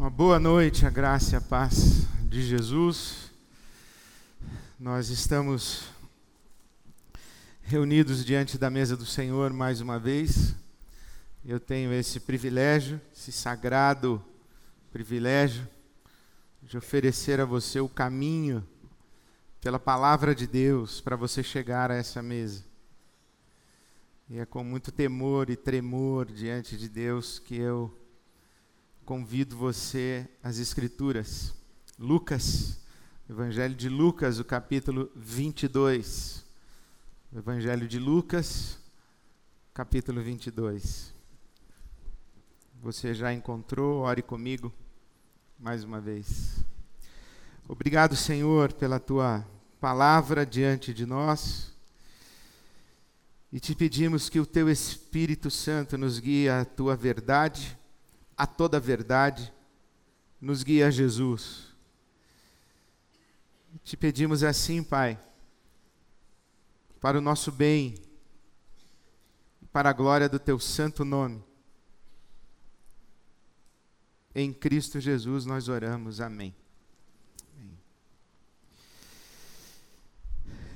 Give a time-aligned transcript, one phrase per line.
[0.00, 3.30] Uma boa noite, a graça e a paz de Jesus.
[4.78, 5.90] Nós estamos
[7.60, 10.56] reunidos diante da mesa do Senhor mais uma vez.
[11.44, 14.24] Eu tenho esse privilégio, esse sagrado
[14.90, 15.68] privilégio
[16.62, 18.66] de oferecer a você o caminho
[19.60, 22.64] pela palavra de Deus para você chegar a essa mesa.
[24.30, 27.99] E é com muito temor e tremor diante de Deus que eu
[29.10, 31.52] convido você às Escrituras.
[31.98, 32.78] Lucas,
[33.28, 36.46] Evangelho de Lucas, o capítulo 22.
[37.34, 38.78] Evangelho de Lucas,
[39.74, 41.12] capítulo 22.
[42.80, 44.02] Você já encontrou?
[44.02, 44.72] Ore comigo
[45.58, 46.64] mais uma vez.
[47.66, 49.44] Obrigado, Senhor, pela tua
[49.80, 51.74] palavra diante de nós.
[53.52, 57.79] E te pedimos que o teu Espírito Santo nos guie à tua verdade
[58.40, 59.52] a toda a verdade,
[60.40, 61.66] nos guia a Jesus.
[63.84, 65.20] Te pedimos assim, Pai,
[67.02, 67.96] para o nosso bem,
[69.70, 71.44] para a glória do Teu santo nome.
[74.34, 76.18] Em Cristo Jesus nós oramos.
[76.18, 76.54] Amém.
[77.58, 77.78] Amém.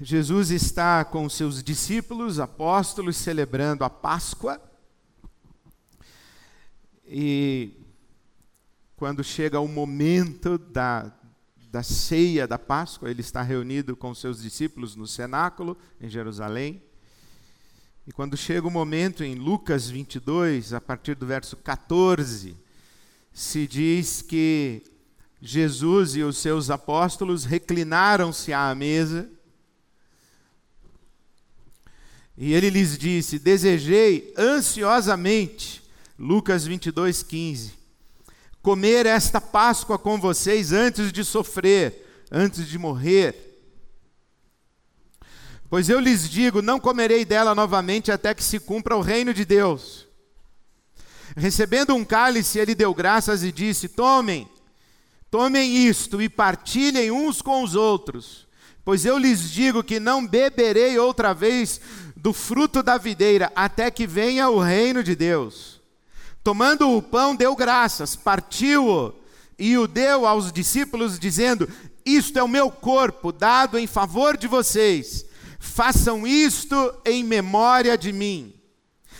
[0.02, 4.73] Jesus está com seus discípulos, apóstolos, celebrando a Páscoa.
[7.16, 7.70] E
[8.96, 11.12] quando chega o momento da,
[11.70, 16.82] da ceia da Páscoa, ele está reunido com seus discípulos no cenáculo, em Jerusalém.
[18.04, 22.56] E quando chega o momento, em Lucas 22, a partir do verso 14,
[23.32, 24.82] se diz que
[25.40, 29.30] Jesus e os seus apóstolos reclinaram-se à mesa.
[32.36, 35.83] E ele lhes disse: Desejei ansiosamente
[36.18, 37.72] Lucas 22, 15.
[38.62, 43.44] Comer esta Páscoa com vocês antes de sofrer, antes de morrer.
[45.68, 49.44] Pois eu lhes digo: não comerei dela novamente até que se cumpra o reino de
[49.44, 50.06] Deus.
[51.36, 54.48] Recebendo um cálice, ele deu graças e disse: Tomem,
[55.28, 58.46] tomem isto e partilhem uns com os outros,
[58.84, 61.80] pois eu lhes digo que não beberei outra vez
[62.16, 65.73] do fruto da videira até que venha o reino de Deus.
[66.44, 69.14] Tomando o pão, deu graças, partiu-o
[69.58, 71.66] e o deu aos discípulos, dizendo:
[72.04, 75.24] Isto é o meu corpo, dado em favor de vocês.
[75.58, 78.52] Façam isto em memória de mim.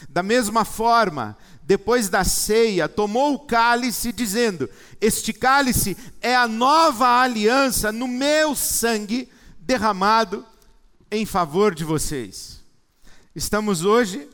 [0.07, 4.69] Da mesma forma, depois da ceia, tomou o cálice, dizendo:
[5.01, 10.45] Este cálice é a nova aliança no meu sangue derramado
[11.11, 12.61] em favor de vocês.
[13.35, 14.29] Estamos hoje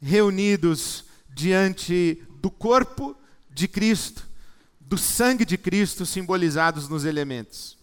[0.00, 1.03] reunidos
[1.34, 3.16] diante do corpo
[3.50, 4.26] de Cristo,
[4.78, 7.76] do sangue de Cristo simbolizados nos elementos.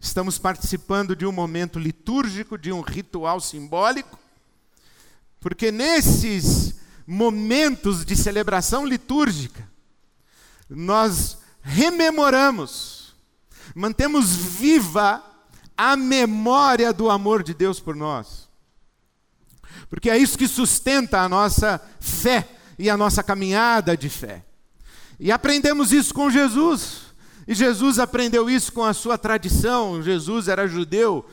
[0.00, 4.18] Estamos participando de um momento litúrgico, de um ritual simbólico,
[5.38, 6.74] porque nesses
[7.06, 9.68] momentos de celebração litúrgica,
[10.68, 13.14] nós rememoramos,
[13.74, 15.22] mantemos viva
[15.76, 18.41] a memória do amor de Deus por nós
[19.88, 24.44] porque é isso que sustenta a nossa fé e a nossa caminhada de fé.
[25.18, 27.02] E aprendemos isso com Jesus.
[27.46, 30.02] E Jesus aprendeu isso com a sua tradição.
[30.02, 31.28] Jesus era judeu,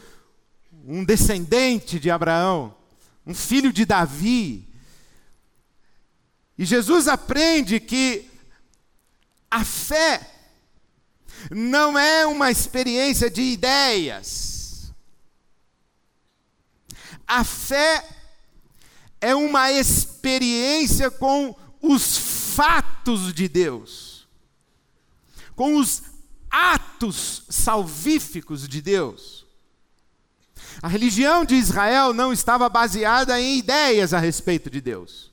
[0.85, 2.75] um descendente de Abraão,
[3.25, 4.67] um filho de Davi.
[6.57, 8.29] E Jesus aprende que
[9.50, 10.29] a fé
[11.50, 14.94] não é uma experiência de ideias.
[17.25, 18.03] A fé
[19.22, 24.28] é uma experiência com os fatos de Deus,
[25.56, 26.03] com os
[26.50, 29.46] atos salvíficos de Deus.
[30.81, 35.30] A religião de Israel não estava baseada em ideias a respeito de Deus.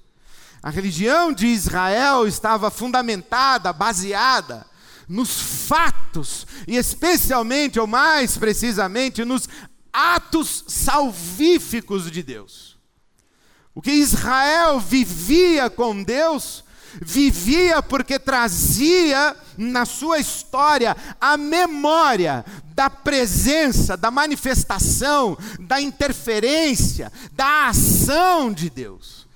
[0.62, 4.66] A religião de Israel estava fundamentada, baseada
[5.09, 9.48] nos fatos, e especialmente, ou mais precisamente, nos
[9.92, 12.75] atos salvíficos de Deus.
[13.76, 16.64] O que Israel vivia com Deus,
[16.94, 22.42] vivia porque trazia na sua história a memória
[22.74, 29.26] da presença, da manifestação, da interferência, da ação de Deus.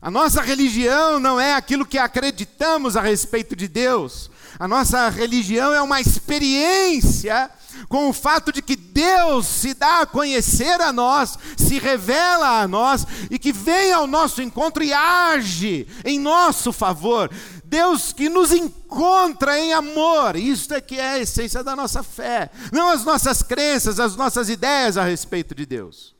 [0.00, 4.30] A nossa religião não é aquilo que acreditamos a respeito de Deus.
[4.58, 7.50] A nossa religião é uma experiência
[7.88, 12.66] com o fato de que Deus se dá a conhecer a nós, se revela a
[12.66, 17.30] nós e que vem ao nosso encontro e age em nosso favor.
[17.64, 20.34] Deus que nos encontra em amor.
[20.36, 24.48] Isso é que é a essência da nossa fé, não as nossas crenças, as nossas
[24.48, 26.16] ideias a respeito de Deus.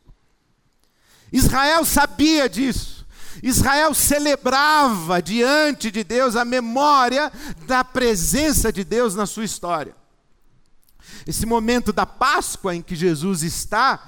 [1.33, 2.98] Israel sabia disso.
[3.43, 7.33] Israel celebrava diante de Deus a memória
[7.67, 9.95] da presença de Deus na sua história.
[11.27, 14.03] Esse momento da Páscoa em que Jesus está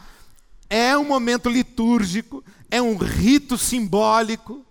[0.68, 4.64] é um momento litúrgico, é um rito simbólico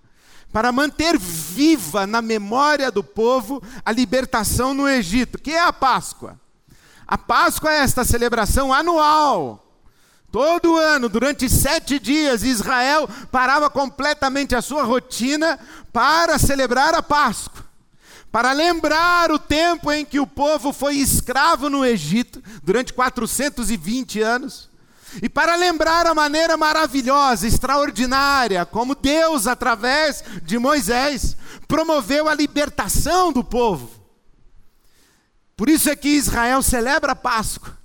[0.52, 6.40] para manter viva na memória do povo a libertação no Egito, que é a Páscoa.
[7.06, 9.69] A Páscoa é esta celebração anual.
[10.32, 15.60] Todo ano, durante sete dias, Israel parava completamente a sua rotina
[15.92, 17.66] para celebrar a Páscoa,
[18.32, 24.70] para lembrar o tempo em que o povo foi escravo no Egito, durante 420 anos.
[25.24, 31.36] E para lembrar a maneira maravilhosa, extraordinária, como Deus, através de Moisés,
[31.68, 33.90] promoveu a libertação do povo.
[35.58, 37.79] Por isso é que Israel celebra a Páscoa,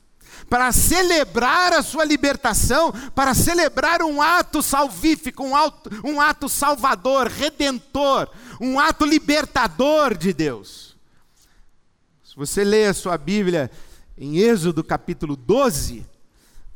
[0.55, 7.27] para celebrar a sua libertação, para celebrar um ato salvífico, um ato, um ato salvador,
[7.27, 8.31] redentor,
[8.61, 10.97] um ato libertador de Deus.
[12.23, 13.69] Se você lê a sua Bíblia
[14.17, 16.07] em Êxodo capítulo 12,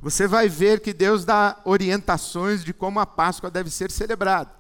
[0.01, 4.51] você vai ver que Deus dá orientações de como a Páscoa deve ser celebrada.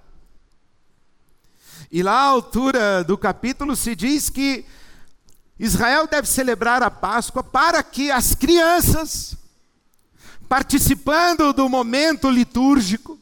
[1.91, 4.65] E lá à altura do capítulo se diz que
[5.59, 9.37] Israel deve celebrar a Páscoa para que as crianças,
[10.49, 13.19] participando do momento litúrgico,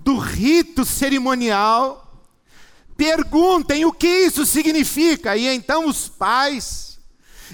[0.00, 2.24] do rito cerimonial,
[2.96, 6.98] perguntem o que isso significa, e então os pais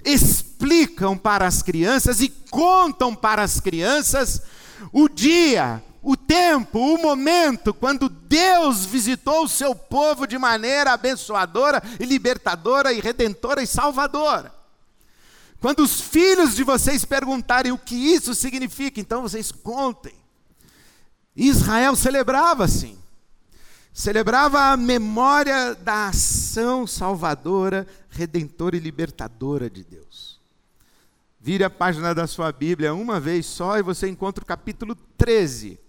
[0.04, 4.42] explicam para as crianças e contam para as crianças
[4.92, 11.80] o dia, o tempo, o momento quando Deus visitou o seu povo de maneira abençoadora
[12.00, 14.52] e libertadora e redentora e salvadora.
[15.60, 20.12] Quando os filhos de vocês perguntarem o que isso significa, então vocês contem.
[21.36, 22.98] Israel celebrava assim.
[23.92, 30.40] Celebrava a memória da ação salvadora, redentora e libertadora de Deus.
[31.38, 35.81] Vire a página da sua Bíblia uma vez só e você encontra o capítulo 13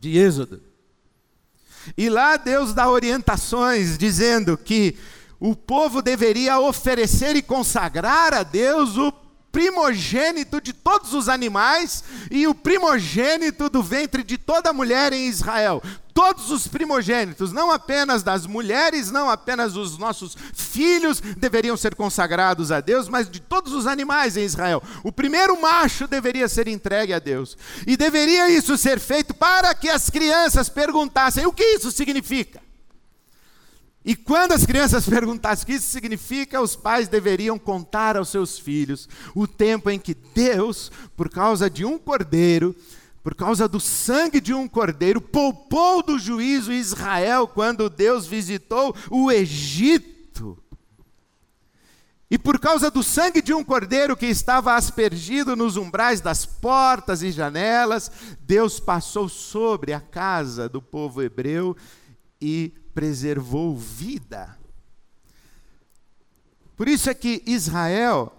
[0.00, 0.62] de Êxodo.
[1.96, 4.96] E lá Deus dá orientações dizendo que
[5.38, 9.12] o povo deveria oferecer e consagrar a Deus o
[9.52, 15.82] primogênito de todos os animais e o primogênito do ventre de toda mulher em Israel.
[16.12, 22.70] Todos os primogênitos, não apenas das mulheres, não apenas os nossos filhos deveriam ser consagrados
[22.70, 24.82] a Deus, mas de todos os animais em Israel.
[25.02, 27.56] O primeiro macho deveria ser entregue a Deus.
[27.86, 32.60] E deveria isso ser feito para que as crianças perguntassem: o que isso significa?
[34.04, 38.58] E quando as crianças perguntassem o que isso significa, os pais deveriam contar aos seus
[38.58, 42.74] filhos o tempo em que Deus, por causa de um cordeiro,
[43.22, 49.30] por causa do sangue de um cordeiro, poupou do juízo Israel quando Deus visitou o
[49.30, 50.56] Egito.
[52.30, 57.22] E por causa do sangue de um cordeiro que estava aspergido nos umbrais das portas
[57.22, 58.10] e janelas,
[58.40, 61.76] Deus passou sobre a casa do povo hebreu
[62.40, 64.58] e preservou vida.
[66.76, 68.34] Por isso é que Israel,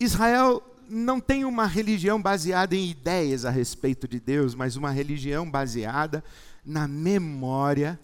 [0.00, 5.50] Israel não tem uma religião baseada em ideias a respeito de Deus, mas uma religião
[5.50, 6.24] baseada
[6.64, 7.98] na memória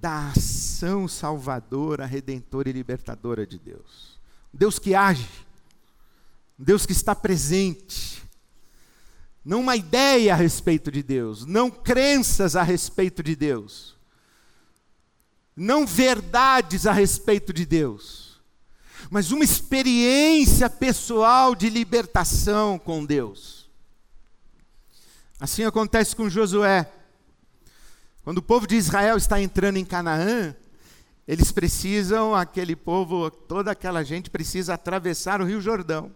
[0.00, 4.20] da ação salvadora, redentora e libertadora de Deus.
[4.52, 5.28] Deus que age,
[6.58, 8.22] Deus que está presente.
[9.44, 13.95] Não uma ideia a respeito de Deus, não crenças a respeito de Deus,
[15.56, 18.42] não verdades a respeito de Deus,
[19.08, 23.70] mas uma experiência pessoal de libertação com Deus.
[25.40, 26.90] Assim acontece com Josué.
[28.22, 30.54] Quando o povo de Israel está entrando em Canaã,
[31.26, 36.14] eles precisam, aquele povo, toda aquela gente precisa atravessar o Rio Jordão.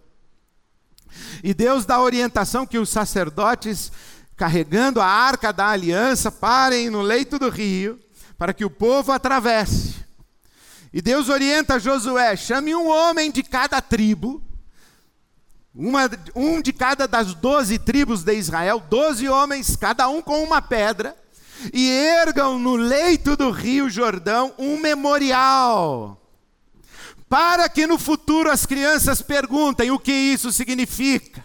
[1.42, 3.90] E Deus dá orientação que os sacerdotes,
[4.37, 7.99] carregando a arca da aliança, parem no leito do rio
[8.40, 9.97] para que o povo atravesse.
[10.94, 14.42] E Deus orienta Josué: chame um homem de cada tribo,
[15.75, 20.62] uma, um de cada das doze tribos de Israel, doze homens, cada um com uma
[20.62, 21.14] pedra,
[21.70, 26.18] e ergam no leito do rio Jordão um memorial,
[27.28, 31.44] para que no futuro as crianças perguntem o que isso significa.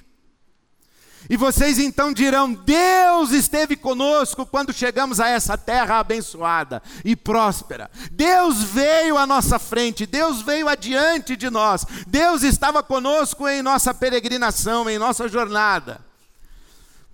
[1.29, 7.89] E vocês então dirão: Deus esteve conosco quando chegamos a essa terra abençoada e próspera.
[8.11, 13.93] Deus veio à nossa frente, Deus veio adiante de nós, Deus estava conosco em nossa
[13.93, 15.99] peregrinação, em nossa jornada.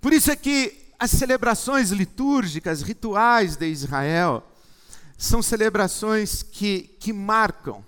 [0.00, 4.46] Por isso é que as celebrações litúrgicas, rituais de Israel,
[5.16, 7.84] são celebrações que, que marcam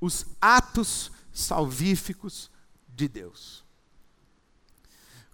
[0.00, 2.50] os atos salvíficos
[2.88, 3.67] de Deus.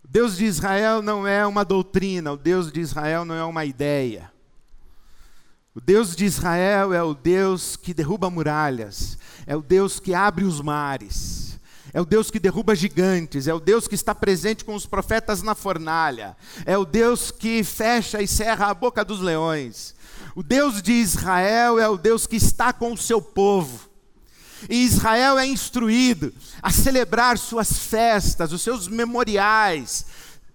[0.09, 4.31] Deus de Israel não é uma doutrina, o Deus de Israel não é uma ideia.
[5.75, 10.45] O Deus de Israel é o Deus que derruba muralhas, é o Deus que abre
[10.45, 11.59] os mares,
[11.93, 15.43] é o Deus que derruba gigantes, é o Deus que está presente com os profetas
[15.43, 19.97] na fornalha, é o Deus que fecha e cerra a boca dos leões.
[20.37, 23.94] O Deus de Israel é o Deus que está com o seu povo.
[24.69, 30.07] E Israel é instruído a celebrar suas festas, os seus memoriais,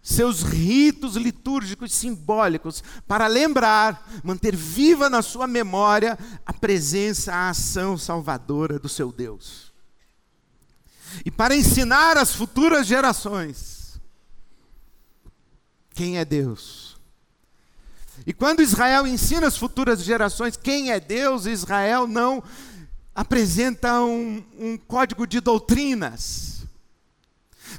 [0.01, 7.97] seus ritos litúrgicos simbólicos, para lembrar, manter viva na sua memória a presença, a ação
[7.97, 9.71] salvadora do seu Deus.
[11.25, 13.99] E para ensinar às futuras gerações
[15.93, 16.97] quem é Deus.
[18.25, 22.43] E quando Israel ensina às futuras gerações quem é Deus, Israel não
[23.19, 26.65] apresenta um, um código de doutrinas,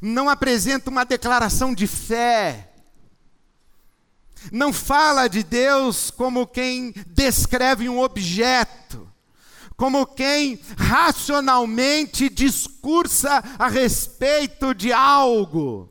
[0.02, 2.74] não apresenta uma declaração de fé,
[4.52, 9.10] não fala de Deus como quem descreve um objeto,
[9.78, 15.90] como quem racionalmente discursa a respeito de algo.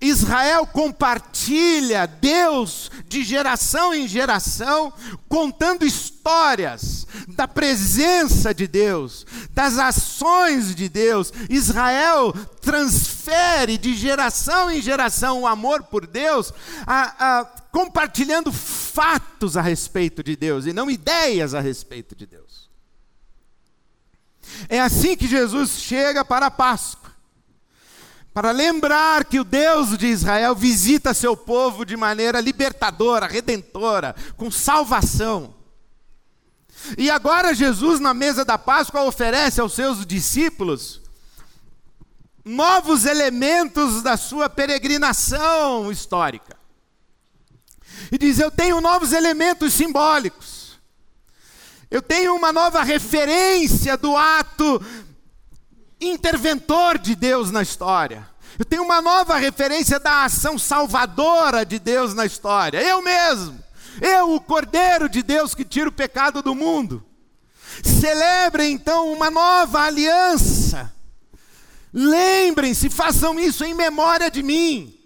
[0.00, 4.92] Israel compartilha Deus de geração em geração,
[5.28, 11.32] contando histórias da presença de Deus, das ações de Deus.
[11.48, 16.52] Israel transfere de geração em geração o amor por Deus,
[16.86, 22.68] a, a, compartilhando fatos a respeito de Deus e não ideias a respeito de Deus.
[24.68, 27.03] É assim que Jesus chega para a Páscoa
[28.34, 34.50] para lembrar que o Deus de Israel visita seu povo de maneira libertadora, redentora, com
[34.50, 35.54] salvação.
[36.98, 41.00] E agora Jesus, na mesa da Páscoa, oferece aos seus discípulos
[42.44, 46.56] novos elementos da sua peregrinação histórica.
[48.10, 50.76] E diz: Eu tenho novos elementos simbólicos.
[51.88, 54.84] Eu tenho uma nova referência do ato
[56.06, 58.28] interventor de Deus na história.
[58.58, 62.80] Eu tenho uma nova referência da ação salvadora de Deus na história.
[62.80, 63.58] Eu mesmo.
[64.00, 67.04] Eu, o Cordeiro de Deus que tira o pecado do mundo.
[67.82, 70.92] Celebrem então uma nova aliança.
[71.92, 75.03] Lembrem-se, façam isso em memória de mim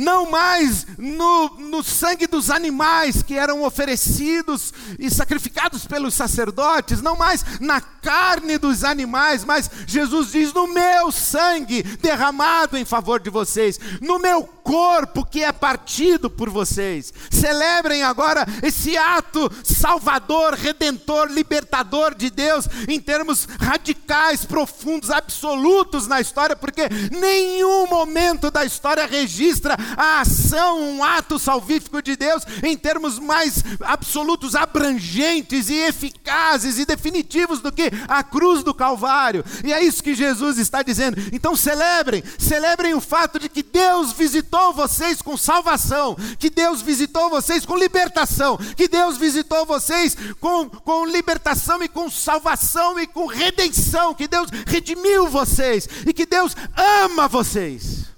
[0.00, 7.16] não mais no, no, sangue dos animais que eram oferecidos e sacrificados pelos sacerdotes, não
[7.16, 13.28] mais na carne dos animais, mas Jesus diz: no meu sangue derramado em favor de
[13.28, 17.12] vocês, no meu corpo que é partido por vocês.
[17.30, 26.20] Celebrem agora esse ato salvador, redentor, libertador de Deus em termos radicais, profundos, absolutos na
[26.20, 32.76] história, porque nenhum momento da história registra a ação, um ato salvífico de Deus em
[32.76, 39.44] termos mais absolutos, abrangentes e eficazes e definitivos do que a cruz do Calvário.
[39.64, 41.20] E é isso que Jesus está dizendo.
[41.32, 47.28] Então celebrem, celebrem o fato de que Deus visitou vocês com salvação, que Deus visitou
[47.30, 53.26] vocês com libertação, que Deus visitou vocês com, com libertação e com salvação e com
[53.26, 58.10] redenção, que Deus redimiu vocês e que Deus ama vocês.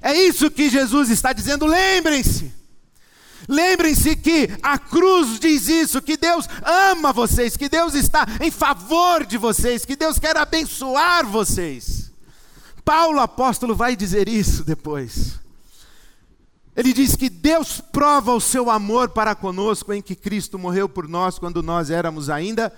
[0.00, 1.66] É isso que Jesus está dizendo.
[1.66, 2.52] Lembrem-se.
[3.48, 9.24] Lembrem-se que a cruz diz isso, que Deus ama vocês, que Deus está em favor
[9.24, 12.12] de vocês, que Deus quer abençoar vocês.
[12.84, 15.38] Paulo apóstolo vai dizer isso depois.
[16.76, 21.08] Ele diz que Deus prova o seu amor para conosco em que Cristo morreu por
[21.08, 22.72] nós quando nós éramos ainda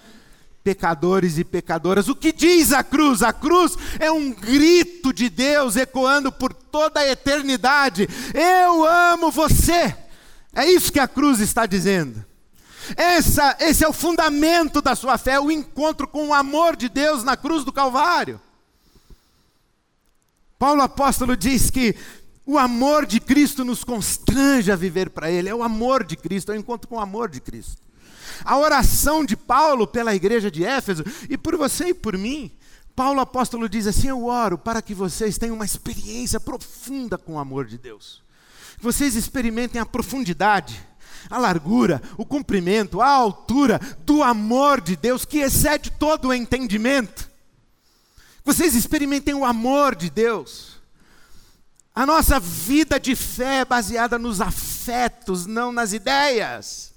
[0.62, 2.08] pecadores e pecadoras.
[2.08, 3.22] O que diz a cruz?
[3.22, 9.96] A cruz é um grito de Deus ecoando por toda a eternidade: Eu amo você.
[10.52, 12.24] É isso que a cruz está dizendo.
[12.96, 17.22] Essa, esse é o fundamento da sua fé, o encontro com o amor de Deus
[17.22, 18.40] na cruz do Calvário.
[20.58, 21.94] Paulo apóstolo diz que
[22.44, 26.50] o amor de Cristo nos constrange a viver para Ele, é o amor de Cristo,
[26.50, 27.80] é o encontro com o amor de Cristo.
[28.44, 32.52] A oração de Paulo pela igreja de Éfeso e por você e por mim
[33.00, 37.38] Paulo apóstolo diz assim: Eu oro para que vocês tenham uma experiência profunda com o
[37.38, 38.22] amor de Deus.
[38.76, 40.86] Que vocês experimentem a profundidade,
[41.30, 47.30] a largura, o comprimento, a altura do amor de Deus que excede todo o entendimento.
[48.44, 50.78] Que vocês experimentem o amor de Deus.
[51.94, 56.89] A nossa vida de fé é baseada nos afetos, não nas ideias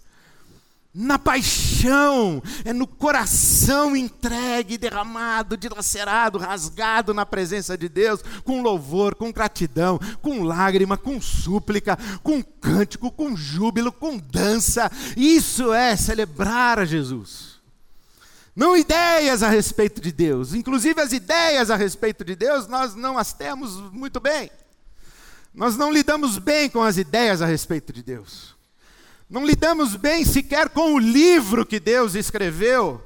[0.94, 9.16] na paixão, é no coração entregue, derramado, dilacerado, rasgado na presença de Deus, com louvor,
[9.16, 14.92] com gratidão, com lágrima, com súplica, com cântico, com júbilo, com dança.
[15.18, 17.54] Isso é celebrar a Jesus.
[18.56, 23.18] Não ideias a respeito de Deus, inclusive as ideias a respeito de Deus, nós não
[23.18, 24.52] as temos muito bem.
[25.52, 28.53] Nós não lidamos bem com as ideias a respeito de Deus.
[29.34, 33.04] Não lidamos bem sequer com o livro que Deus escreveu,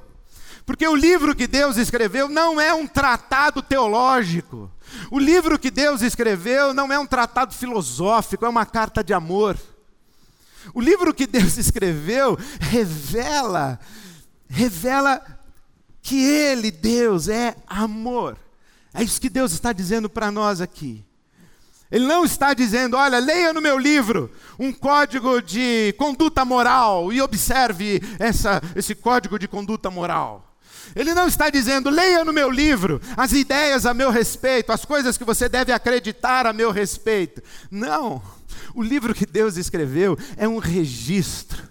[0.66, 4.70] porque o livro que Deus escreveu não é um tratado teológico.
[5.10, 9.56] O livro que Deus escreveu não é um tratado filosófico, é uma carta de amor.
[10.74, 13.80] O livro que Deus escreveu revela,
[14.46, 15.22] revela
[16.02, 18.36] que Ele, Deus, é amor.
[18.92, 21.07] É isso que Deus está dizendo para nós aqui.
[21.90, 27.20] Ele não está dizendo, olha, leia no meu livro um código de conduta moral e
[27.20, 30.44] observe essa, esse código de conduta moral.
[30.94, 35.16] Ele não está dizendo, leia no meu livro as ideias a meu respeito, as coisas
[35.16, 37.42] que você deve acreditar a meu respeito.
[37.70, 38.22] Não.
[38.74, 41.62] O livro que Deus escreveu é um registro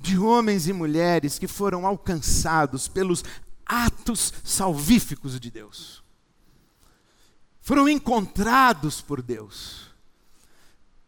[0.00, 3.22] de homens e mulheres que foram alcançados pelos
[3.66, 6.05] atos salvíficos de Deus
[7.66, 9.88] foram encontrados por Deus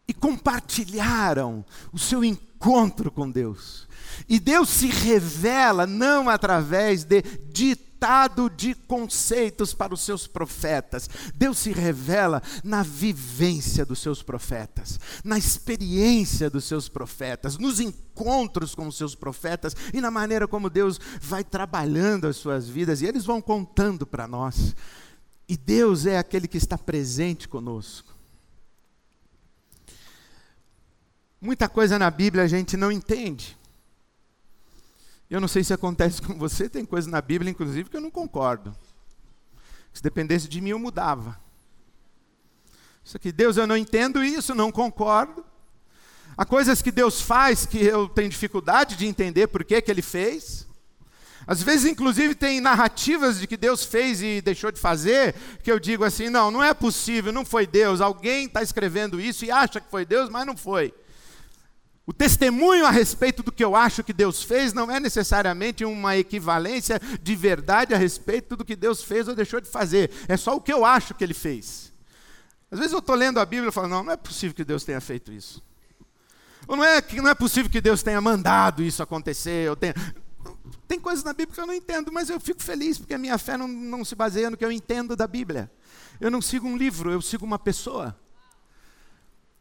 [0.05, 1.63] e compartilharam
[1.93, 3.87] o seu encontro com Deus.
[4.27, 11.09] E Deus se revela não através de ditado de conceitos para os seus profetas.
[11.33, 18.75] Deus se revela na vivência dos seus profetas, na experiência dos seus profetas, nos encontros
[18.75, 23.05] com os seus profetas e na maneira como Deus vai trabalhando as suas vidas e
[23.05, 24.75] eles vão contando para nós.
[25.49, 28.15] E Deus é aquele que está presente conosco.
[31.41, 33.57] Muita coisa na Bíblia a gente não entende.
[35.27, 38.11] Eu não sei se acontece com você, tem coisa na Bíblia, inclusive, que eu não
[38.11, 38.75] concordo.
[39.91, 41.39] Se dependesse de mim, eu mudava.
[43.03, 45.43] Isso aqui, Deus, eu não entendo isso, não concordo.
[46.37, 50.03] Há coisas que Deus faz que eu tenho dificuldade de entender por que, que Ele
[50.03, 50.67] fez.
[51.49, 55.33] Às vezes, inclusive, tem narrativas de que Deus fez e deixou de fazer,
[55.63, 58.01] que eu digo assim: não, não é possível, não foi Deus.
[58.01, 60.93] Alguém está escrevendo isso e acha que foi Deus, mas não foi.
[62.05, 66.15] O testemunho a respeito do que eu acho que Deus fez não é necessariamente uma
[66.15, 70.11] equivalência de verdade a respeito do que Deus fez ou deixou de fazer.
[70.27, 71.91] É só o que eu acho que Ele fez.
[72.69, 74.83] Às vezes eu estou lendo a Bíblia e falo: não, não é possível que Deus
[74.83, 75.63] tenha feito isso.
[76.67, 79.75] Ou não é, não é possível que Deus tenha mandado isso acontecer.
[79.77, 79.95] Tenha...
[80.87, 83.37] Tem coisas na Bíblia que eu não entendo, mas eu fico feliz, porque a minha
[83.37, 85.71] fé não, não se baseia no que eu entendo da Bíblia.
[86.19, 88.19] Eu não sigo um livro, eu sigo uma pessoa.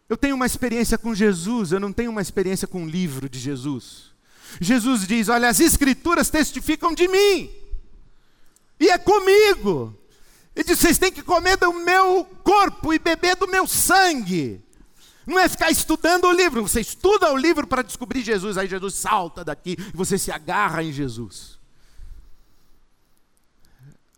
[0.09, 3.39] Eu tenho uma experiência com Jesus, eu não tenho uma experiência com um livro de
[3.39, 4.15] Jesus.
[4.61, 7.51] Jesus diz: Olha, as Escrituras testificam de mim,
[8.81, 9.95] e é comigo.
[10.57, 14.65] Ele diz: Vocês têm que comer do meu corpo e beber do meu sangue.
[15.29, 18.95] Não é ficar estudando o livro, você estuda o livro para descobrir Jesus, aí Jesus
[18.95, 21.59] salta daqui e você se agarra em Jesus.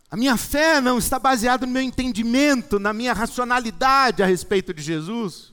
[0.08, 4.82] A minha fé não está baseada no meu entendimento, na minha racionalidade a respeito de
[4.82, 5.52] Jesus.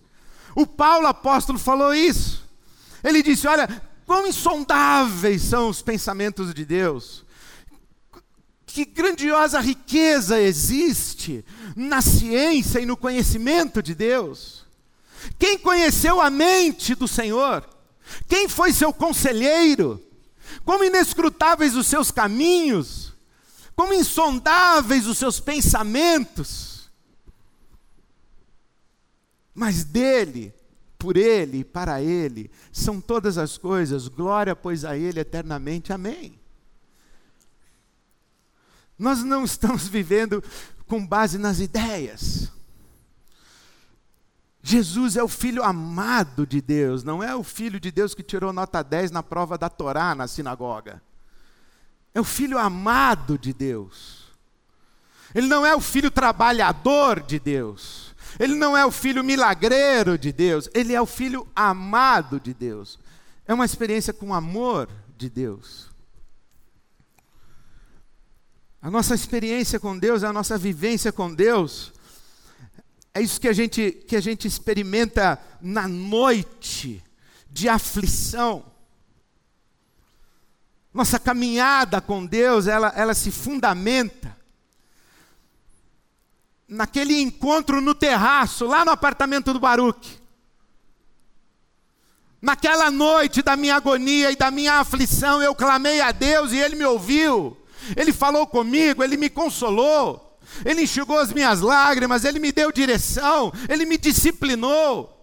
[0.55, 2.47] O Paulo apóstolo falou isso.
[3.03, 3.67] Ele disse: Olha,
[4.05, 7.25] quão insondáveis são os pensamentos de Deus.
[8.63, 11.43] Que grandiosa riqueza existe
[11.75, 14.66] na ciência e no conhecimento de Deus.
[15.37, 17.67] Quem conheceu a mente do Senhor?
[18.27, 20.03] Quem foi seu conselheiro?
[20.63, 23.13] Como inescrutáveis os seus caminhos?
[23.75, 26.89] Como insondáveis os seus pensamentos?
[29.53, 30.53] Mas dele,
[30.97, 35.91] por ele, para ele, são todas as coisas, glória, pois a ele eternamente.
[35.93, 36.39] Amém.
[38.97, 40.43] Nós não estamos vivendo
[40.87, 42.51] com base nas ideias.
[44.69, 48.51] Jesus é o filho amado de Deus, não é o filho de Deus que tirou
[48.51, 51.01] nota 10 na prova da Torá na sinagoga.
[52.13, 54.25] É o filho amado de Deus.
[55.33, 58.13] Ele não é o filho trabalhador de Deus.
[58.37, 60.69] Ele não é o filho milagreiro de Deus.
[60.73, 62.99] Ele é o filho amado de Deus.
[63.47, 65.87] É uma experiência com amor de Deus.
[68.81, 71.93] A nossa experiência com Deus, a nossa vivência com Deus,
[73.17, 77.03] é isso que a gente, que a gente experimenta na noite
[77.49, 78.63] de aflição.
[80.93, 84.37] Nossa caminhada com Deus, ela, ela se fundamenta
[86.67, 90.19] naquele encontro no terraço, lá no apartamento do Baruque.
[92.39, 96.75] Naquela noite da minha agonia e da minha aflição, eu clamei a Deus e Ele
[96.75, 97.57] me ouviu.
[97.95, 100.26] Ele falou comigo, Ele me consolou.
[100.65, 105.13] Ele enxugou as minhas lágrimas, Ele me deu direção, Ele me disciplinou.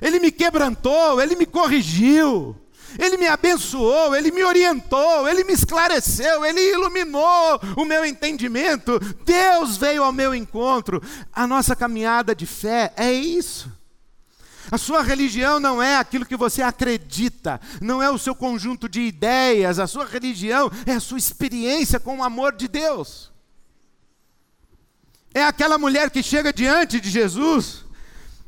[0.00, 2.56] Ele me quebrantou, Ele me corrigiu.
[2.98, 8.98] Ele me abençoou, Ele me orientou, Ele me esclareceu, Ele iluminou o meu entendimento.
[9.24, 11.02] Deus veio ao meu encontro.
[11.32, 13.70] A nossa caminhada de fé é isso.
[14.70, 19.00] A sua religião não é aquilo que você acredita, não é o seu conjunto de
[19.00, 23.32] ideias, a sua religião é a sua experiência com o amor de Deus.
[25.34, 27.84] É aquela mulher que chega diante de Jesus,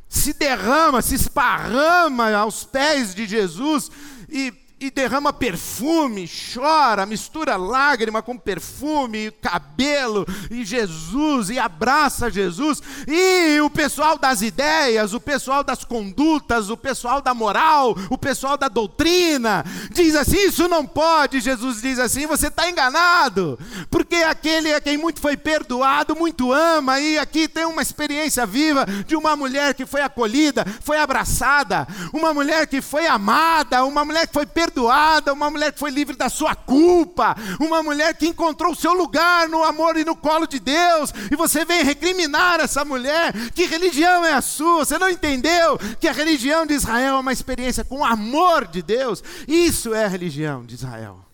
[0.09, 3.91] se derrama, se esparrama aos pés de Jesus
[4.29, 12.83] e e derrama perfume, chora, mistura lágrima com perfume, cabelo, e Jesus, e abraça Jesus.
[13.07, 18.57] E o pessoal das ideias, o pessoal das condutas, o pessoal da moral, o pessoal
[18.57, 21.41] da doutrina, diz assim: Isso não pode.
[21.41, 23.59] Jesus diz assim: Você está enganado,
[23.91, 26.99] porque aquele a quem muito foi perdoado, muito ama.
[26.99, 32.33] E aqui tem uma experiência viva de uma mulher que foi acolhida, foi abraçada, uma
[32.33, 36.17] mulher que foi amada, uma mulher que foi perdoada perdoada, uma mulher que foi livre
[36.17, 40.47] da sua culpa, uma mulher que encontrou o seu lugar no amor e no colo
[40.47, 43.33] de Deus, e você vem recriminar essa mulher.
[43.51, 44.85] Que religião é a sua?
[44.85, 48.81] Você não entendeu que a religião de Israel é uma experiência com o amor de
[48.81, 49.23] Deus?
[49.47, 51.25] Isso é a religião de Israel.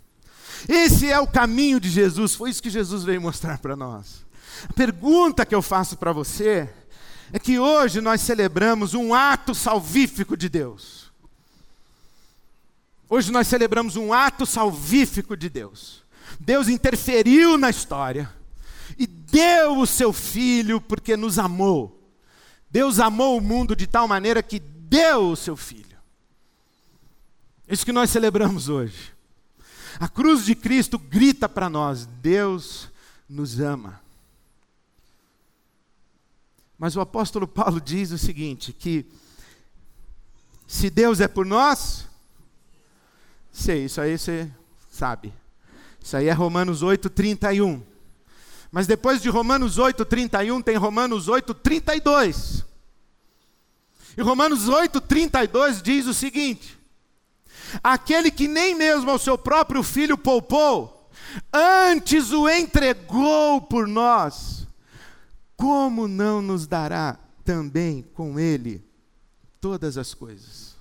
[0.68, 4.24] Esse é o caminho de Jesus, foi isso que Jesus veio mostrar para nós.
[4.68, 6.68] A pergunta que eu faço para você
[7.32, 11.05] é que hoje nós celebramos um ato salvífico de Deus.
[13.08, 16.02] Hoje nós celebramos um ato salvífico de Deus.
[16.40, 18.32] Deus interferiu na história
[18.98, 22.10] e deu o seu filho porque nos amou.
[22.68, 25.96] Deus amou o mundo de tal maneira que deu o seu filho.
[27.68, 29.14] Isso que nós celebramos hoje.
[29.98, 32.90] A cruz de Cristo grita para nós: Deus
[33.28, 34.00] nos ama.
[36.78, 39.06] Mas o apóstolo Paulo diz o seguinte: que
[40.66, 42.06] se Deus é por nós,
[43.56, 44.50] Sei, isso aí você
[44.90, 45.32] sabe.
[45.98, 47.82] Isso aí é Romanos 8, 31.
[48.70, 52.66] Mas depois de Romanos 8, 31, tem Romanos 8, 32.
[54.14, 56.78] E Romanos 8, 32 diz o seguinte:
[57.82, 61.10] Aquele que nem mesmo ao seu próprio filho poupou,
[61.50, 64.68] antes o entregou por nós,
[65.56, 68.86] como não nos dará também com ele
[69.62, 70.75] todas as coisas?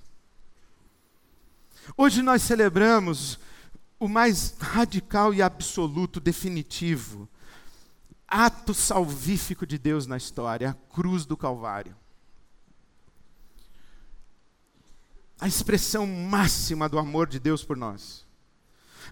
[1.94, 3.38] Hoje nós celebramos
[3.98, 7.28] o mais radical e absoluto, definitivo,
[8.26, 11.94] ato salvífico de Deus na história, a cruz do Calvário.
[15.38, 18.24] A expressão máxima do amor de Deus por nós.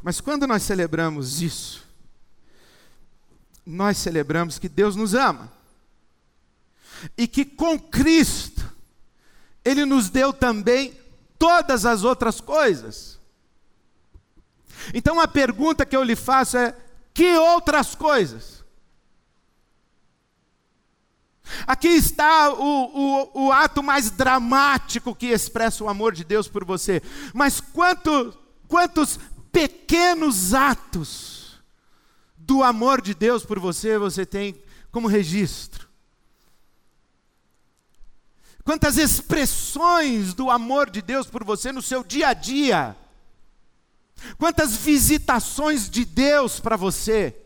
[0.03, 1.85] Mas quando nós celebramos isso,
[3.65, 5.53] nós celebramos que Deus nos ama.
[7.17, 8.71] E que com Cristo,
[9.65, 10.99] Ele nos deu também
[11.45, 13.21] todas as outras coisas.
[14.95, 16.75] Então a pergunta que eu lhe faço é:
[17.13, 18.65] que outras coisas?
[21.67, 26.65] Aqui está o, o, o ato mais dramático que expressa o amor de Deus por
[26.65, 27.03] você.
[27.35, 28.35] Mas quanto,
[28.67, 29.21] quantos
[29.53, 31.63] pequenos atos
[32.39, 34.59] do amor de Deus por você você tem
[34.91, 35.87] como registro?
[38.65, 42.97] Quantas expressões do amor de Deus por você no seu dia a dia.
[44.39, 47.37] Quantas visitações de Deus para você.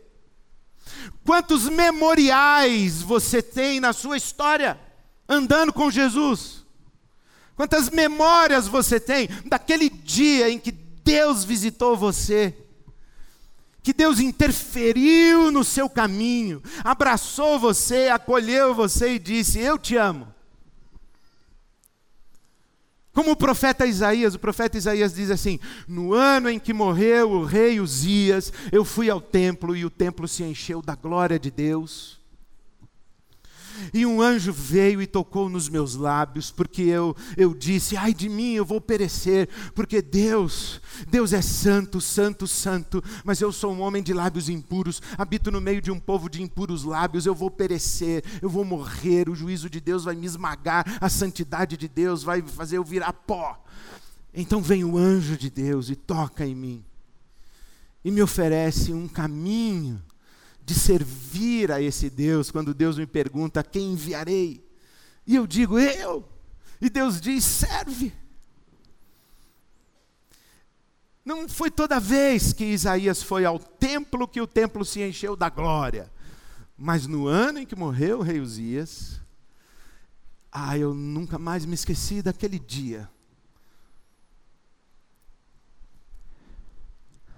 [1.25, 4.79] Quantos memoriais você tem na sua história
[5.29, 6.65] andando com Jesus.
[7.57, 12.55] Quantas memórias você tem daquele dia em que Deus visitou você
[13.89, 20.38] que Deus interferiu no seu caminho, abraçou você, acolheu você e disse: Eu te amo.
[23.19, 27.45] Como o profeta Isaías, o profeta Isaías diz assim: No ano em que morreu o
[27.45, 32.18] rei Uzias, eu fui ao templo e o templo se encheu da glória de Deus.
[33.93, 38.29] E um anjo veio e tocou nos meus lábios, porque eu, eu disse: Ai de
[38.29, 43.81] mim, eu vou perecer, porque Deus, Deus é santo, santo, santo, mas eu sou um
[43.81, 47.51] homem de lábios impuros, habito no meio de um povo de impuros lábios, eu vou
[47.51, 52.23] perecer, eu vou morrer, o juízo de Deus vai me esmagar, a santidade de Deus
[52.23, 53.63] vai fazer eu virar pó.
[54.33, 56.85] Então vem o anjo de Deus e toca em mim,
[58.05, 60.03] e me oferece um caminho
[60.69, 64.63] de servir a esse Deus, quando Deus me pergunta: quem enviarei?
[65.27, 66.29] E eu digo: eu.
[66.79, 68.13] E Deus diz: serve.
[71.25, 75.49] Não foi toda vez que Isaías foi ao templo que o templo se encheu da
[75.49, 76.13] glória.
[76.77, 79.21] Mas no ano em que morreu o rei Uzias,
[80.53, 83.09] ah, eu nunca mais me esqueci daquele dia.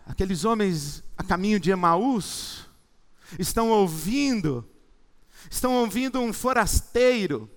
[0.05, 2.70] Aqueles homens a caminho de Emaús,
[3.39, 4.69] estão ouvindo,
[5.51, 7.51] estão ouvindo um forasteiro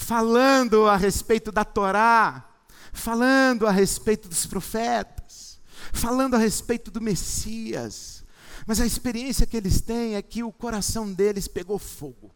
[0.00, 2.48] falando a respeito da Torá,
[2.92, 5.60] falando a respeito dos profetas,
[5.92, 8.24] falando a respeito do Messias.
[8.66, 12.34] Mas a experiência que eles têm é que o coração deles pegou fogo.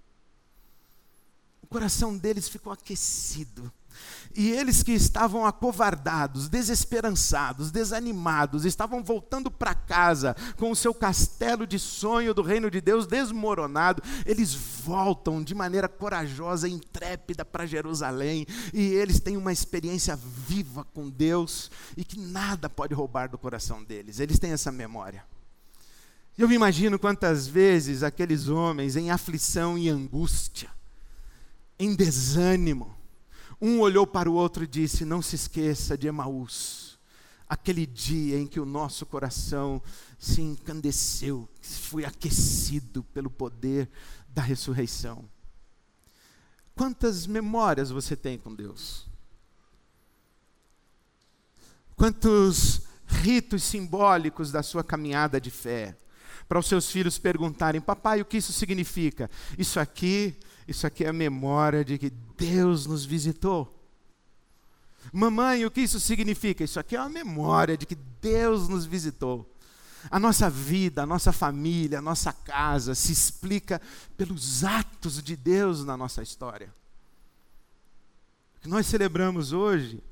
[1.63, 3.73] O coração deles ficou aquecido.
[4.35, 11.67] E eles que estavam acovardados, desesperançados, desanimados, estavam voltando para casa com o seu castelo
[11.67, 18.47] de sonho do reino de Deus desmoronado, eles voltam de maneira corajosa intrépida para Jerusalém,
[18.73, 23.83] e eles têm uma experiência viva com Deus e que nada pode roubar do coração
[23.85, 24.19] deles.
[24.19, 25.25] Eles têm essa memória.
[26.37, 30.69] Eu me imagino quantas vezes aqueles homens em aflição e angústia,
[31.79, 32.94] em desânimo,
[33.61, 36.99] um olhou para o outro e disse: Não se esqueça de Emaús,
[37.49, 39.81] aquele dia em que o nosso coração
[40.19, 43.89] se encandeceu, foi aquecido pelo poder
[44.29, 45.29] da ressurreição.
[46.75, 49.07] Quantas memórias você tem com Deus?
[51.95, 55.97] Quantos ritos simbólicos da sua caminhada de fé?
[56.49, 59.31] Para os seus filhos perguntarem, papai, o que isso significa?
[59.57, 60.37] Isso aqui
[60.67, 63.73] isso aqui é a memória de que Deus nos visitou.
[65.13, 66.65] Mamãe, o que isso significa?
[66.65, 69.51] Isso aqui é a memória de que Deus nos visitou.
[70.11, 73.81] A nossa vida, a nossa família, a nossa casa se explica
[74.17, 76.73] pelos atos de Deus na nossa história.
[78.57, 80.03] O que nós celebramos hoje,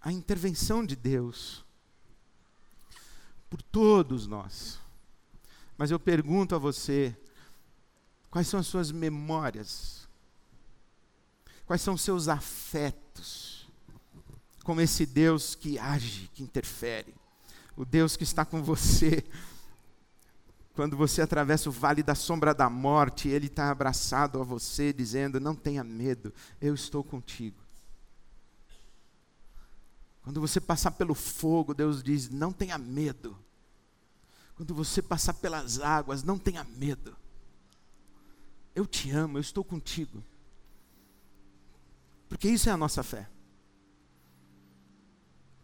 [0.00, 1.64] a intervenção de Deus
[3.48, 4.78] por todos nós.
[5.76, 7.16] Mas eu pergunto a você,
[8.34, 10.03] Quais são as suas memórias?
[11.66, 13.68] Quais são os seus afetos?
[14.62, 17.14] Com esse Deus que age, que interfere.
[17.76, 19.24] O Deus que está com você.
[20.74, 25.38] Quando você atravessa o vale da sombra da morte, Ele está abraçado a você, dizendo:
[25.38, 27.56] Não tenha medo, eu estou contigo.
[30.22, 33.38] Quando você passar pelo fogo, Deus diz: Não tenha medo.
[34.56, 37.16] Quando você passar pelas águas, não tenha medo.
[38.74, 40.22] Eu te amo, eu estou contigo.
[42.34, 43.30] Porque isso é a nossa fé.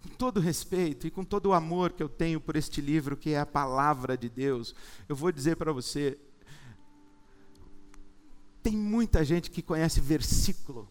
[0.01, 3.31] Com todo respeito e com todo o amor que eu tenho por este livro, que
[3.31, 4.73] é a palavra de Deus,
[5.09, 6.17] eu vou dizer para você:
[8.63, 10.89] tem muita gente que conhece versículo,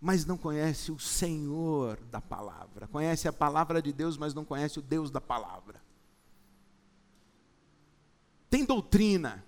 [0.00, 2.88] mas não conhece o Senhor da palavra.
[2.88, 5.82] Conhece a palavra de Deus, mas não conhece o Deus da palavra.
[8.48, 9.44] Tem doutrina,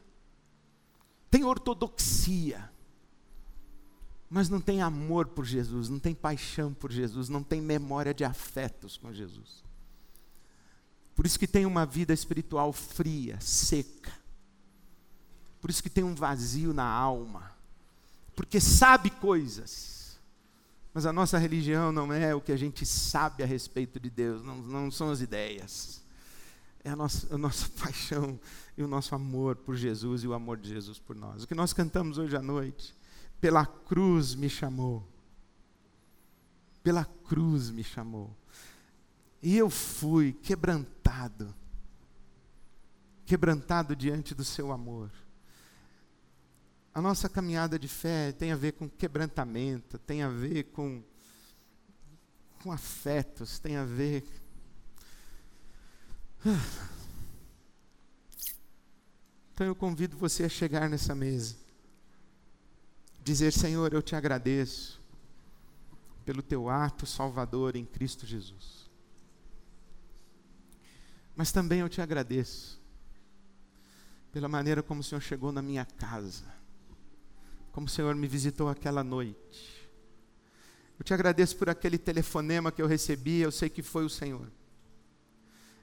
[1.31, 2.70] tem ortodoxia,
[4.31, 8.25] mas não tem amor por Jesus, não tem paixão por Jesus, não tem memória de
[8.25, 9.65] afetos com Jesus.
[11.17, 14.13] Por isso que tem uma vida espiritual fria, seca.
[15.61, 17.51] Por isso que tem um vazio na alma.
[18.37, 20.19] Porque sabe coisas.
[20.95, 24.43] Mas a nossa religião não é o que a gente sabe a respeito de Deus,
[24.43, 26.03] não, não são as ideias.
[26.83, 28.39] É a nossa, a nossa paixão
[28.77, 31.43] e o nosso amor por Jesus e o amor de Jesus por nós.
[31.43, 32.95] O que nós cantamos hoje à noite,
[33.41, 35.07] pela cruz me chamou.
[36.83, 38.37] Pela cruz me chamou.
[39.43, 41.55] E eu fui quebrantado.
[43.25, 45.11] Quebrantado diante do seu amor.
[46.93, 51.03] A nossa caminhada de fé tem a ver com quebrantamento, tem a ver com,
[52.63, 54.25] com afetos, tem a ver.
[59.53, 61.60] Então eu convido você a chegar nessa mesa.
[63.31, 65.01] Dizer, Senhor, eu te agradeço
[66.25, 68.91] pelo teu ato salvador em Cristo Jesus.
[71.37, 72.83] Mas também eu te agradeço
[74.33, 76.53] pela maneira como o Senhor chegou na minha casa,
[77.71, 79.89] como o Senhor me visitou aquela noite.
[80.99, 84.51] Eu te agradeço por aquele telefonema que eu recebi, eu sei que foi o Senhor.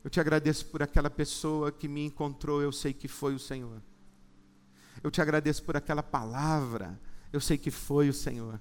[0.03, 3.81] Eu te agradeço por aquela pessoa que me encontrou, eu sei que foi o Senhor.
[5.01, 6.99] Eu te agradeço por aquela palavra,
[7.31, 8.59] eu sei que foi o Senhor.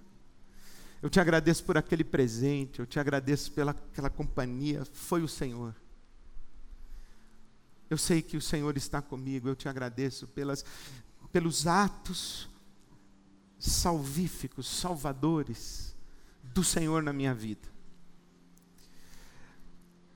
[1.03, 5.75] Eu te agradeço por aquele presente, eu te agradeço pela aquela companhia, foi o Senhor.
[7.89, 10.65] Eu sei que o Senhor está comigo, eu te agradeço pelas,
[11.31, 12.49] pelos atos
[13.59, 15.95] salvíficos, salvadores
[16.43, 17.69] do Senhor na minha vida.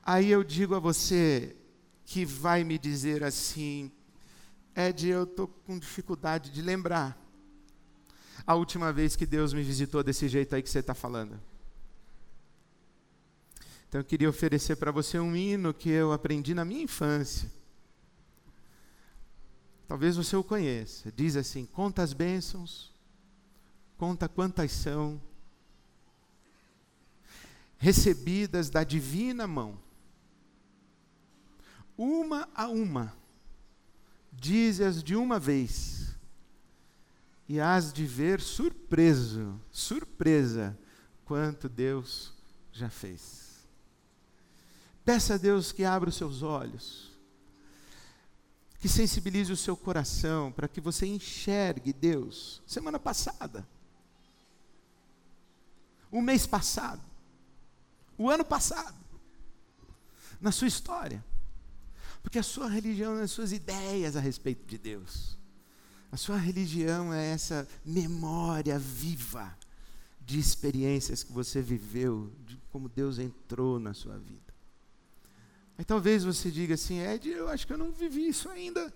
[0.03, 1.55] Aí eu digo a você
[2.03, 3.91] que vai me dizer assim,
[4.75, 7.20] Ed, eu estou com dificuldade de lembrar
[8.45, 11.39] a última vez que Deus me visitou desse jeito aí que você está falando.
[13.87, 17.51] Então eu queria oferecer para você um hino que eu aprendi na minha infância.
[19.87, 21.11] Talvez você o conheça.
[21.11, 22.93] Diz assim: Conta as bênçãos,
[23.97, 25.21] conta quantas são,
[27.77, 29.77] recebidas da divina mão,
[31.97, 33.13] uma a uma,
[34.31, 36.00] dize-as de uma vez,
[37.51, 40.79] e hás de ver surpreso, surpresa,
[41.25, 42.33] quanto Deus
[42.71, 43.67] já fez.
[45.03, 47.11] Peça a Deus que abra os seus olhos
[48.79, 52.63] que sensibilize o seu coração para que você enxergue Deus.
[52.65, 53.67] Semana passada,
[56.09, 57.03] o mês passado,
[58.17, 58.97] o ano passado,
[60.39, 61.21] na sua história.
[62.23, 65.40] Porque a sua religião as suas ideias a respeito de Deus.
[66.11, 69.57] A sua religião é essa memória viva
[70.19, 74.53] de experiências que você viveu, de como Deus entrou na sua vida.
[75.77, 78.93] Aí talvez você diga assim, Ed, eu acho que eu não vivi isso ainda.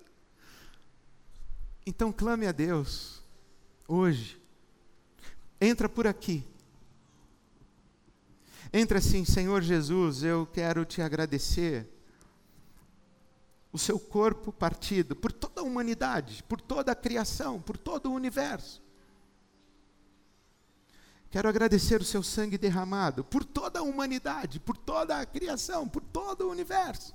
[1.85, 3.23] Então clame a Deus,
[3.87, 4.39] hoje.
[5.59, 6.43] Entra por aqui.
[8.73, 11.89] Entra assim, Senhor Jesus, eu quero te agradecer.
[13.75, 18.13] O seu corpo partido por toda a humanidade, por toda a criação, por todo o
[18.13, 18.81] universo.
[21.29, 26.01] Quero agradecer o seu sangue derramado por toda a humanidade, por toda a criação, por
[26.01, 27.13] todo o universo.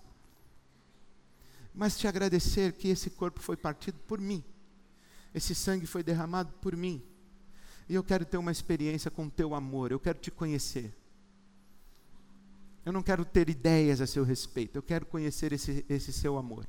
[1.75, 4.45] Mas te agradecer que esse corpo foi partido por mim,
[5.33, 7.03] esse sangue foi derramado por mim.
[7.89, 10.95] E eu quero ter uma experiência com o teu amor, eu quero te conhecer.
[12.85, 16.67] Eu não quero ter ideias a seu respeito, eu quero conhecer esse, esse seu amor.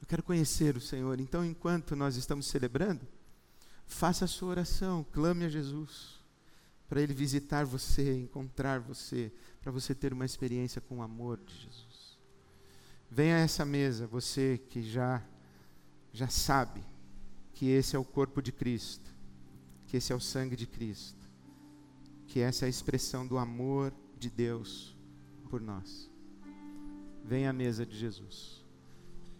[0.00, 1.20] Eu quero conhecer o Senhor.
[1.20, 3.06] Então, enquanto nós estamos celebrando,
[3.92, 6.18] Faça a sua oração, clame a Jesus,
[6.88, 9.30] para Ele visitar você, encontrar você,
[9.60, 12.18] para você ter uma experiência com o amor de Jesus.
[13.10, 15.22] Venha a essa mesa, você que já,
[16.12, 16.82] já sabe
[17.52, 19.14] que esse é o corpo de Cristo,
[19.86, 21.28] que esse é o sangue de Cristo,
[22.26, 24.96] que essa é a expressão do amor de Deus
[25.50, 26.10] por nós.
[27.24, 28.64] Venha à mesa de Jesus.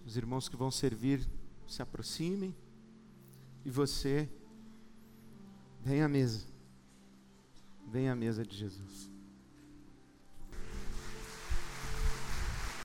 [0.04, 1.28] Os irmãos que vão servir
[1.66, 2.54] se aproximem
[3.64, 4.28] e você
[5.84, 6.46] Vem à mesa.
[7.90, 9.11] Vem à mesa de Jesus.